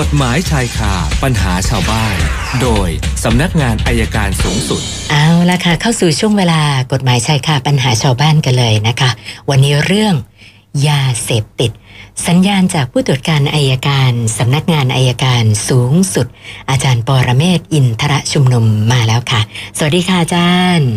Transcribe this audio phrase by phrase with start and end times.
[0.00, 2.16] กฎหมายชายคาปัญหาชาวบ้าน
[2.62, 2.88] โดย
[3.24, 6.60] สำนักงานอายการสูงสุด เอาละค่ะ เข้าสู่ช่วงเวลา
[6.92, 9.10] กฎหมายชายคาปัญหาชาวบ้านกันเลยนะคะ
[9.50, 10.14] วันนี้เรื่อง
[10.88, 11.70] ยาเสพติด
[12.26, 16.26] สัญญาณจากผู้ตรวจการอายการสำนักงานอายการสูงสุด
[16.70, 19.40] อาจารย์ปรเมศวร์อินทรชุมนุมมาแล้วค่ะ
[19.78, 20.90] สวัสดีค่ะอาจารย์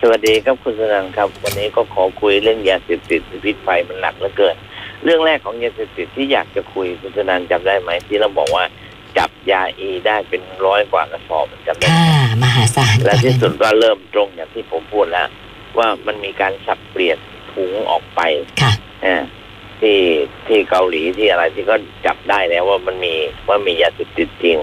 [0.00, 4.56] สวัสดีครับคุณสนันครับ วันนี้ก็ขอคุยเรื่องยาเสพติดพิษไฟมันหนักเหลือเกิน
[5.04, 8.64] เรื่องแรกของยาเสพติดที่อยากจะคุยคุณสนันจำได้ไหมที่เราบอกว่า
[9.18, 15.28] จับยาอีได้เป็นร้อยกว่ากระสอบจำได้ไหมค่ะมหาศาลและก่อนที่สุดนั้นก็เริ่มตรงอย่างที่ผมพูดแล้ว
[15.78, 17.18] ว่ามันมีการสับเปลี่ยน
[17.52, 18.20] ถุงออกไป
[18.62, 18.72] ค่ะ
[19.06, 19.22] อ่า
[19.80, 20.00] ที่
[20.46, 21.76] ที่เกาหลีที่อะไรที่ก็
[22.06, 23.14] จับได้แล้วว่ามันมี
[23.48, 24.56] ว่ามียาเสพติดจริง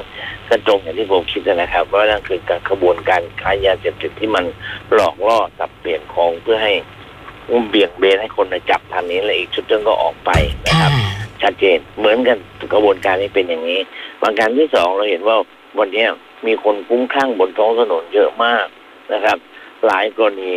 [0.50, 4.46] ก็ตรงอย่างที่ผมคิดนะครับ ว่านั่นคือการขบวนการค้ายาเสพติดที่มัน
[4.94, 6.74] หลอกล่อสับเปลี่ยนของเพื่อให้
[7.70, 10.32] เบี่ยงเบนให้คนมาจับทางนี้และอีกชุดหนึงก็ออกไป
[10.68, 10.92] นะคค่ะรับ
[11.42, 12.38] ชัดเจนเหมือนกัน
[12.74, 13.80] กระบวนการนี้เป็นอย่างนี้
[14.22, 15.38] บางการที่สองเราเห็นว่า
[15.80, 16.10] วันเนี้ย
[16.48, 18.66] มีคนคุ้มคลั่งบนท้องถนนเยอะมาก
[19.14, 19.38] นะครับ
[19.86, 20.52] หลายกรณี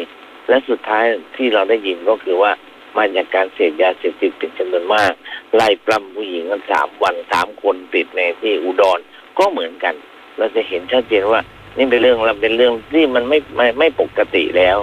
[0.49, 1.05] และสุดท้าย
[1.37, 2.53] ที่เราได้ยินก็คือว่า
[2.97, 5.13] มาจากการเสพยาเสพติดเป็นจำนวนมาก
[5.55, 8.99] ไล่ปล้ำผู้หญิงกันสามวันสามคนติดในที่อุดร
[9.39, 9.95] ก็เหมือนกัน
[10.39, 11.41] เราจะเห็นชัดเจนว่า
[11.77, 14.79] นี่เป็นเรื่องเราเป็นเรื่องที่มันไม่ไม่ไม่ปกติแล้ว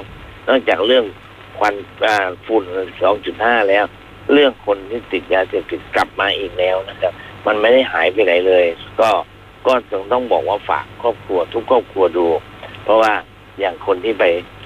[0.48, 1.06] นอกจากเรื่อง
[1.60, 1.74] ควัน
[2.06, 2.64] อ่าฝุ่น
[3.16, 3.86] 2.5แล้ว
[4.34, 7.14] เรื่องคนที่ติดยาเสพติดกลับมาอีกแล้วนะครับ
[7.46, 8.66] มันไม่ได้หายไปไหนเลย
[9.00, 9.10] ก็
[9.68, 12.26] ก็ต้องต้องบอกว่าฝากครอบครัวทุกครอบครัวดู
[12.84, 13.14] เพราะว่า
[13.60, 14.24] อย่างคนที่ไป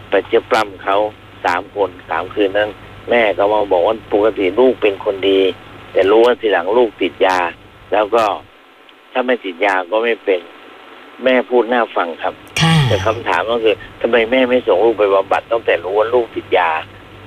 [0.10, 0.98] ไปเจียปล้ำเขา
[1.46, 2.70] สามคนสามคืนนั้น
[3.10, 5.40] แม่ก็มาบอกว่าปกติลูกเป็นคนดี
[5.92, 7.38] แต่รู้ว่าทีหลังลูกติดยา
[7.94, 8.24] แล้วก็
[9.12, 10.40] ถ้าไม่ติดยาก็ไม่เป็น
[11.24, 16.70] แม่พูดน่าฟังครับค่ะ แต่คำถามก็คือทำไมแม่ไม่ส่งลูกไปบำบัดตั้งแต่รู้ว่าลูกติดยา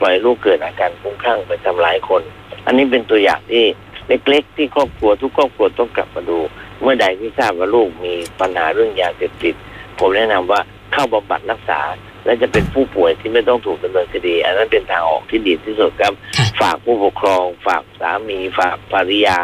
[0.00, 2.22] ปล่อยลูกเกิดอาการคลุ้มคลั่งไปทำร้ายคน
[2.66, 3.64] อันนี้เป็นตัวอย่างที่
[4.08, 6.38] เล็กๆที่ครอบครัวทุกครอบครัวต้องกลับมาดู
[6.82, 9.54] เมื่อใดที่ทราบว่าลูกมีปัญหาเรื่องยาเสพติด
[9.98, 10.60] ผมแนะนำว่า
[10.92, 11.80] เข้าบำบัดรักษา
[12.24, 19.38] และจะเป็นผู้ป่วยที่ไม่ต้องถูกดำเนินคดี อันนั้นเป็นทางออกที่ดีที่สุดครับค่ะฝากผู้ปกครอง ฝากสามีฝากภรรยา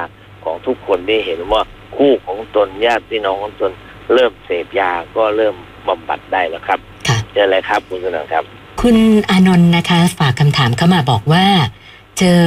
[0.44, 1.62] ของทุกคนได้เห็นว่า
[1.96, 3.72] คู่ของตนญาติพี่น้องของตน
[4.14, 5.54] เริ่มเสพยาก็เริ่ม
[5.88, 6.78] บำบัดได้แล้วครับ
[7.08, 8.44] ค่ะเจออะไรครับคุณสนันครับ
[8.82, 8.96] คุณ
[9.30, 11.46] อานนท์นะคะ ฝากคำถามเข้ามาบอกว่า
[12.18, 12.42] เจอ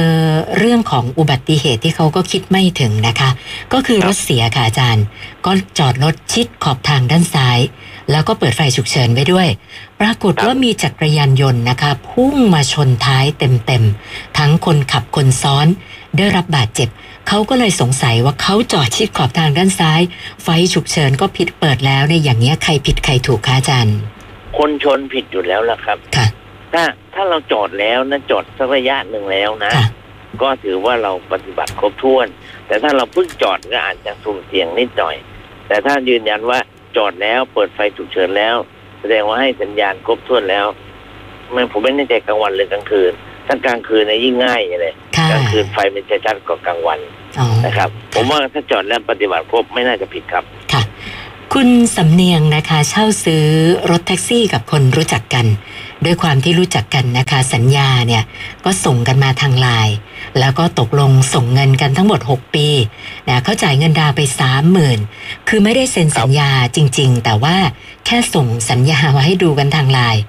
[0.58, 3.30] เรื่องของอุบัติเหตุที่เขาก็คิดไม่ถึงนะคะ
[3.72, 5.04] ก็คือครรับถเสียค่ะอาจารย์
[5.46, 7.58] ก็จอดรถชิดขอบทางด้านซ้าย
[8.10, 9.48] แล้วก็เปิดไฟฉุกเฉินไว้ด้วย
[10.00, 15.66] ปรากฏว่ามีจักรยานยนต์นะคะพุ่งมาชนท้ายเต็มๆ ทั้งคนขับคนซ้อน
[16.16, 16.88] ได้รับบาดเจ็บ
[17.28, 20.00] เขาก็เลยสงสัยว่าเขาจอดชิดขอบทางด้านซ้าย
[20.42, 23.96] ไฟฉุกเฉินก็ผิดเปิดแล้วในยอย่างเงี้ยใครผิดใครถูกคะอาจารย์
[24.58, 26.26] คนชนผิดอยู่แล้วล่ะครับค่ะ
[26.72, 26.84] ถ้า
[27.14, 29.86] ถ้าเราจอดแล้วนะจอดสักระยะหนึ่งแล้วนะ ค่ะ
[30.42, 32.26] ก็ถือว่าเราปฏิบัติครบถ้วน
[32.66, 35.16] แต่ถ้าเราเพิ่งจอดก็อาจจะสุ่มเสี่ยงนิดหน่อย
[35.68, 36.58] แต่ถ้ายืนยันว่า
[36.96, 38.56] จอดแล้ว เปิดไฟฉุกเฉินแล้ว
[39.00, 40.66] แสดงว่าให้สัญญาณครบถ้วนแล้ว
[41.52, 43.12] ไม่ผมไม่แน่ใจกลางวันหรือกลางคืน
[43.46, 46.98] ถ้ากลางคืนเนี่ยยิ่งง่ายเลยค่ะกลางคืนไฟมันจะชัดกว่ากลางวัน
[47.38, 50.44] อ๋อนะครับ ผมว่าถ้าจอดแล้วปฏิบัติครบไม่น่าจะผิดครับ
[51.60, 53.46] คุณสำเนียงนะคะเช่าซื้อ
[53.90, 55.46] รถแท็กซี่กับคนรู้จักกัน
[56.04, 58.22] ด้วยความที่รู้จักกันนะคะสัญญาเนี่ย
[58.64, 59.94] ก็ส่งกันมาทางไลน์
[60.38, 62.68] แล้วก็ตกลงส่งเงินกันทั้งหมด 6 ปี
[63.28, 64.20] นะเขาจ่ายเงินดาวไป
[64.84, 67.56] 30,000 คือไม่ได้เซ็นสัญญาจริง ๆ แต่ว่า
[68.06, 70.20] แค่ส่งสัญญามาให้ดูกันทางไลน์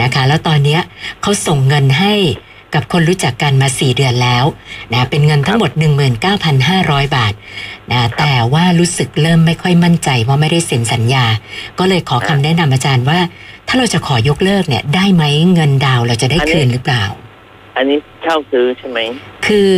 [0.00, 0.80] นะคะ แล้วตอนเนี้ย
[1.22, 2.14] เขาส่งเงินให้
[2.74, 4.44] กับคนรู้จักกันมา 4 เดือนแล้ว
[4.92, 5.70] นะเป็นเงินทั้งหมด
[6.42, 7.32] 19,500 บาท
[7.92, 11.24] นะแต่ว่ารู้สึกเริ่มไม่ค่อยมั่นใจว่าไม่ได้เซ็นสัญญา
[11.78, 13.18] ก็เลยขอคำแนะนำอาจารย์ว่า
[13.68, 15.24] ถ้าเราจะขอยกเลิกเนี่ย ได้ไหม
[15.54, 17.04] เงินดาวน์เราจะได้อันนี้คืนหรือเปล่า
[17.76, 18.98] อันนี้เช่าซื้อใช่ไหม
[19.46, 19.70] คือ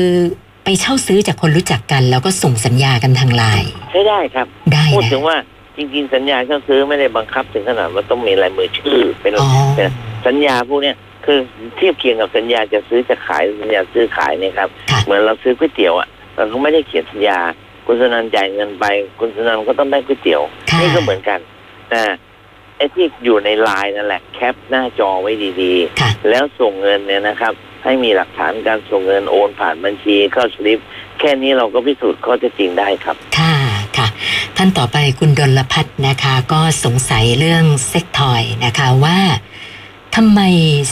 [0.64, 5.36] ไปเช่าซื้อจากคนรู้จักกัน แล้วก็ส่งสัญญากันทางไลน์ใช้ได้ครับ ได้พูดนะถึงว่า
[5.76, 9.86] จริงๆสัญญาเช่าซื้อไม่ได้บังคับถึงขนาดว่าต้องมีลายมือชื่อเป็นอ๋อเป็น
[10.26, 11.38] สัญญาพวกเนี้ย คือ
[11.76, 17.38] เทียบเคียงกับสัญญาจะซื้อจะขายสัญญาซื้อขายเนี่ยครับค่ะเหมือนเราซื้อก๋วยเตี๋ยวอะเราก็ไม่ได้เขียนสัญญา
[17.86, 18.84] คุณสนันจ่ายเงินไป
[19.18, 21.38] คุณสนันก็ต้องได้ก๋วยเตี๋ยวค่ะนี่ก็เหมือนกัน
[21.94, 22.04] นะ
[22.76, 27.54] ไอ้ที่อยู่ในไลน์นั่นแหละแคปหน้าจอไว้ดีค่ะๆแล้วส่งเงินเนี่ยนะครับ
[27.84, 30.78] ให้มีหลักฐานการส่งเงินโอนผ่านบัญชีเข้าสลิป
[31.20, 33.54] แค่นี้เราก็พิสูจน์ข้อเท็จจริงได้ครับ ค่ะ
[33.96, 34.08] ค่ะ
[34.56, 39.18] ท่านต่อไปคุณดลพัฒน์นะคะ ก็สงสัยเรื่องเซ็กทอยนะคะว่า
[40.16, 40.40] ทำไม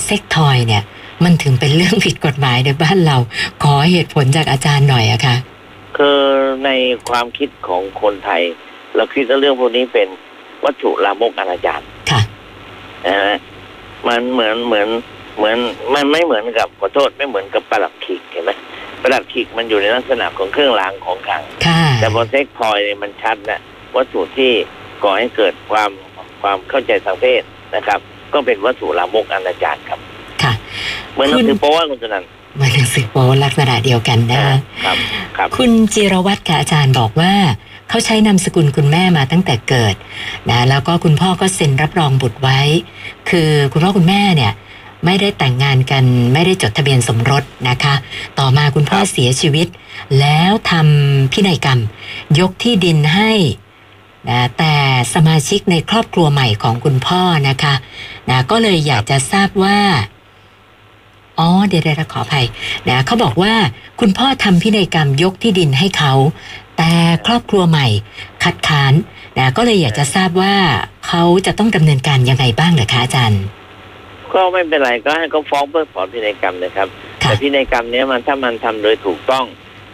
[0.05, 0.83] เซ็กทอยเนี่ย
[1.25, 3.17] มันถึงเป็นเรื่องผิดกฎหมายในบ้านเรา
[3.63, 5.37] ขอเหตุผลจากอาจารย์หน่อยอะค่ะ
[5.97, 6.21] คือ
[6.65, 6.71] ใน
[7.09, 8.43] ความคิดของคนไทย
[8.97, 10.09] เราคิดว่าเรื่องพวกนี้เป็น
[10.65, 12.21] วัตถุลามกอนาจารค่ะ
[13.07, 13.37] นะฮะ
[14.09, 14.89] มันเหมือนเหมือน
[15.37, 15.59] เหมือน
[15.95, 18.51] มันไม่เหมือนกับขอโทษไม่เหมือนกับประหลัดขีกเห็นไหม
[19.03, 23.61] ประหลัดขีกมันอยู่ในลักษณะของเครื่องรางของขลังค่ะแต่พอเซ็กพอยเนี่ยมันชัดนะ
[23.97, 24.53] วัตถุที่
[25.03, 25.91] ก่อให้เกิดความ
[26.43, 27.43] ความเข้าใจทางเพศ
[27.77, 28.01] นะครับ
[28.33, 29.99] ก็เป็นวัตถุลามกอนาจารครับ
[30.43, 30.53] ค่ะ
[31.13, 32.25] เหมือนหนังสือโป๊ะคุณสนัน
[32.57, 34.55] เหมาหนังสือโป๊ลักษณะเดียวกันนะคะ
[34.85, 34.97] ครับ
[35.37, 37.33] ครับ คุณจิรวัตรค่ะอาจารย์บอกว่า
[37.89, 39.95] เขาใช้นามสกุลคุณแม่มาตั้งแต่เกิด
[40.51, 42.61] นะแล้วก็คุณพ่อก็เซ็นรับรองบุตรไว้
[43.31, 44.53] คือคุณพ่อคุณแม่เนี่ย
[45.05, 47.95] ไม่ได้แต่งงานกันไม่ได้จดทะเบียนสมรสนะคะ
[48.39, 49.67] ต่อมาคุณพ่อครับเสียชีวิต
[50.21, 51.81] แล้วทำพินัยกรรม
[52.41, 53.33] ยกที่ดินให้
[54.29, 54.75] นะแต่
[55.15, 57.75] สมาชิกในครอบครัวใหม่ของคุณพ่อนะคะ
[58.31, 59.79] นะก็เลยอยากจะทราบว่า
[61.39, 62.47] อ๋อเดี๋ยวเดี๋ยวขออภัย
[62.89, 63.55] นะเขาบอกว่า
[64.01, 66.13] คุณพ่อทำพินัยกรรมยกที่ดินให้เขา
[66.79, 66.93] แต่
[67.27, 67.87] ครอบครัวใหม่
[68.45, 68.93] คัดค้าน
[69.39, 70.55] นะก็เลยอยากจะทราบว่า
[71.07, 73.43] เขาจะต้องดำเนินการยังไงบ้างเหรอคะอาจารย์
[74.35, 76.89] ก็ไม่เป็นไรก็ให้เขาฟ้องเพิกถอนพินัยกรรมนะครับ
[77.23, 79.45] ค่ะแต่พินัยกรรมเนี้ยมันถ้ามันทำโดยถูกต้อง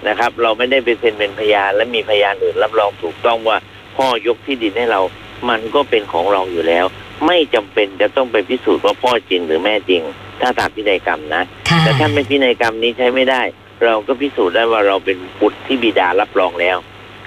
[0.09, 3.57] นะครับ เราไม่ได้ไปเซ็นเป็นพยานและมีพยานอื่นรับรองถูกต้องว่า
[3.97, 5.01] พ่อยกที่ดินให้เรา
[5.49, 6.85] มันก็เป็นของเราอยู่แล้ว
[7.27, 10.03] ไม่จำเป็นจะต้องไปพิสูจน์ว่าพ่อจริงหรือแม่จริง
[10.41, 13.43] ถ้าตามพินัยกรรมนะค่ะแต่ถ้าไม่พินัยกรรมนี้ใช้ไม่ได้
[13.85, 16.77] เราก็พิสูจน์ได้ว่าเราเป็นบุตรที่บิดารับรองแล้ว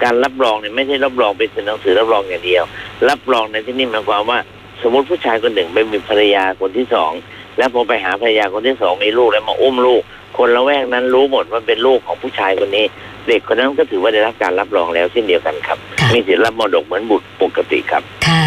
[0.02, 2.64] การรับรองเนี่ยไม่ใช่รับรองเป็นหนังสือรับรองอย่างเดียว
[3.08, 4.38] รับรองในที่นี้หมายความว่า
[4.82, 7.12] สมมติผู้ชายคนหนึ่งไปมีภรรยาคนที่สอง
[7.58, 10.02] แล้วพอไปหาภรรยาคนที่สองมีลูกแล้วมาอุ้มลูก
[10.38, 12.86] คนละแวกนั้นรู้หมดว่าเป็นลูกของผู้ชายคนนี้
[13.28, 18.44] เด็กคนนั้นก็ถือว่าได้รับการรับรองแล้วเช่นเดียวกันครับค่ะมีสิทธิ์รับมรดกเหมือนบุตรปกติครับ ค่ะ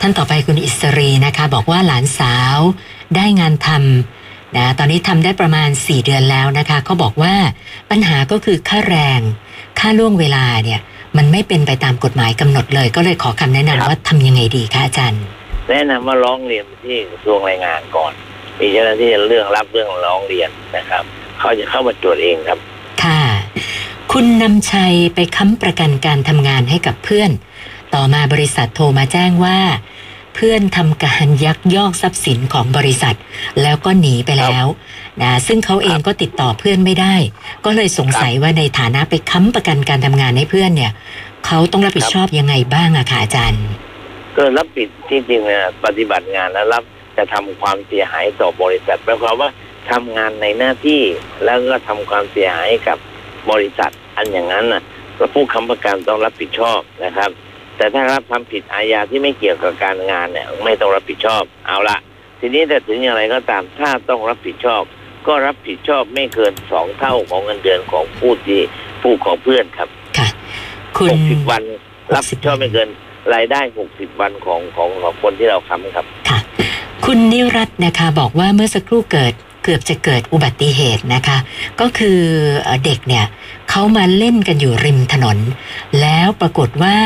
[0.00, 2.58] ท่านต่อไปคุณอิสรีนะคะ บอกว่าหลานสาว
[3.16, 7.34] ได้งานทำนะตอนนี้ทำได้ประมาณ 4 เดือนแล้วนะคะเขาบอกว่า
[7.90, 9.20] ปัญหาก็คือค่าแรง
[9.78, 10.80] ค่าล่วงเวลาเนี่ย
[11.16, 15.22] มันไม่เป็นไปตามกฎหมายกำหนดเลย ก็เลยขอคำแนะครับนำว่าทำยังไงดีคะอาจารย์
[15.70, 18.12] แนะนำว่าร้องเรียนไปที่กระทรวงแรงงานก่อน
[18.58, 21.04] มีเจ้าหน้าที่เรื่องรับเรื่องร้องเรียนนะครับ
[21.40, 22.58] เขาจะเข้ามาตรวจเองครับ
[24.18, 27.30] คุณนำชัยไปค้ำประกันการทำงานให้กับเพื่อน
[27.94, 29.58] ต่อมาบริษัทโทรมาแจ้งว่า
[30.34, 33.16] เพื่อนทำการยักยอกทรัพย์สินของบริษัท
[33.62, 34.66] แล้วก็หนีไปแล้ว
[35.22, 37.14] นะซึ่งเขาเองก็ติดต่อเพื่อนไม่ได้
[37.64, 40.92] ก็เลยสงสัยว่าในฐานะไปค้ำประกันการทำงานให้เพื่อนเนี่ย
[41.46, 43.64] เขาต้องรับผิดชอบยังไงบ้างอะคะอาจารย์
[44.36, 46.84] ก็รับผิดที่จริงเนี่ยปฏิบัติงานแล้วรับ
[47.16, 49.50] จะทำความเสียหายต่อบริษัทหมายความว่า
[49.90, 51.02] ทำงานในหน้าที่
[51.44, 52.98] แล้วก็ทำความเสียหายกับ
[53.52, 54.82] บริษัท อันอย่างนั้นน่ะ
[55.18, 57.30] ก็ผู้ค้ำประกันต้องรับผิดชอบนะครับ
[57.76, 61.98] แต่ถ้ารับทำผิดอาญาที่ไม่เกี่ยวกับการงานเนี่ยไม่ต้องรับผิดชอบเอาละ
[62.40, 64.82] ทีนี้แต่ถึงอย่างไรก็ตามถ้าต้องรับผิดชอบ
[65.26, 68.60] ก็รับผิดชอบไม่เกินสองเท่าของเงินเดือนของผู้ที่
[69.02, 69.88] ผู้ของเพื่อนครับ
[70.18, 70.28] ค่ะ
[70.96, 71.62] คุณหกสิบวัน
[72.14, 72.88] รับผิดชอบไม่เกิน
[73.34, 76.38] รายได้หกสิบวันของของของคนที่เราค้ำครับค่ะ
[77.04, 79.34] คุณนิรัตน์นะคะบอกว่าเมื่อสักครู่เกิด
[79.64, 81.38] เกือบจะเกิดอุบัติเหตุนะคะ
[81.80, 82.18] ก็คือ
[82.62, 83.24] เอ่อเด็กเนี่ย
[83.76, 85.38] เขามาเล่นกันอยู่ริมถนน
[86.00, 86.96] แล้วปรากฏว่า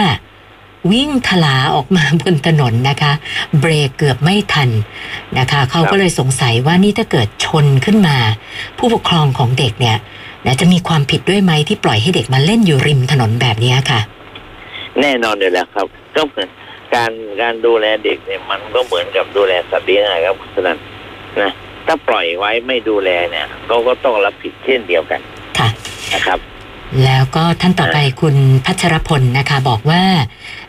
[0.93, 3.13] วิ่งทลาออกมาบนถนนนะคะ
[3.61, 4.71] เบรกเกือบไม่ทัน
[5.39, 8.17] นะคะเขาก็เลยสงสัยว่านี่ถ้าเกิดชนขึ้นมา
[8.79, 9.97] ผู้ปกครองของเด็กเนี่ย
[10.47, 14.01] นะจะมีความผิดด้วยไหมที่ปล่อยให้เด็กมาเล่นอยู่ริมถนนแบบนี้ค่ะ
[15.01, 15.87] แน่นอนอยู่แล้วครับ
[16.17, 16.49] ก็เหมือน
[16.95, 17.13] การ
[17.43, 20.79] การดูแลเด็กเนี่ยมันก็เหมือนกับดูแลสัตว์เลี้ยงนะครับคุณสนัน
[21.41, 21.53] นะ
[21.87, 25.21] ถ้าปล่อยไว้ไม่ดูแลเนี่ยเขาก็ต้องรับผิดเช่นเดียวกัน
[25.59, 25.69] ค่ะ
[26.15, 26.39] นะครับ
[27.05, 30.05] แล้วก็ท่านต่อไปคุณพัชรพลนะคะ บอกว่า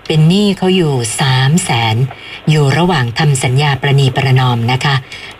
[0.07, 1.95] เป็นหนี้เขาอยู่สามแสน
[2.49, 4.95] อยู่ระหว่างทำสัญญาประนีประนอมนะคะ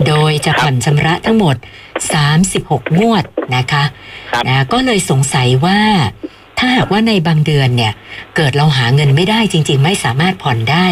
[0.07, 1.55] โดยจะผ่อนชำระทั้งหมด
[2.27, 3.23] 36 งวด
[3.55, 3.83] นะคะ
[4.31, 5.79] ครับนะก็เลยสงสัยว่า
[6.57, 7.93] ถ้าหากว่าในบางเดือนเนี่ย
[8.35, 10.87] เกิดเราหาเงินไม่ได้จริง ๆ ไม่สามารถผ่อนได้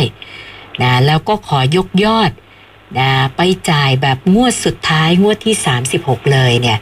[0.81, 2.31] นะแล้วก็ขอยกยอด
[2.99, 5.55] นะไปจ่ายแบบงวดสุดท้ายงวดที่
[5.93, 6.77] 36 เลยเนี่ย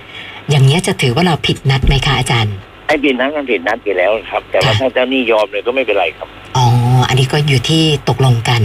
[0.50, 2.56] อย่างเนี้ยจะถือว่าเราผิดนัดไหมคะอาจารย์
[2.88, 6.28] ไอ้ผิดนั้นมันผิดนัดไปแล้วครับ แต่ว่าค่ะถ้าเจ้าหนี้ยอมเลยก็ไม่เป็นไรครับ
[6.58, 6.66] อ๋อ
[7.08, 8.62] อันนี้ก็อยู่ที่ตกลงกัน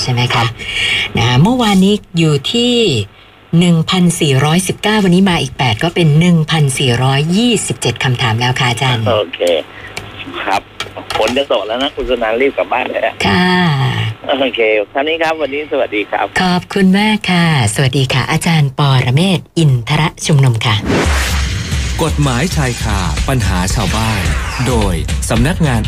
[0.00, 0.44] ใช่ไหมคะ
[1.18, 2.74] นะเมื่อวานนี้อยู่ที่
[4.62, 6.08] 1,419 วันนี้มาอีก 8 ก็เป็น
[7.26, 9.40] 1,427 คำถามแล้วค่ะอาจารย์ โอเค
[10.42, 10.62] ครับ
[11.16, 13.48] ฝนจะตกแล้วนะ คุณสนันรีบกลับบ้านเลยนะค่ะ
[14.40, 14.60] โอเค
[14.92, 20.74] ท่านี้ครับ วันนี้สวัสดีครับ ขอบคุณมากค่ะ สวัสดีค่ะ อาจารย์ปอระเมศวร์อินทระชุมนุมค่ะ
[22.02, 24.22] กฎหมายชายคาปัญหาชาวบ้าน
[24.66, 24.94] โดย
[25.30, 25.82] สำนักงาน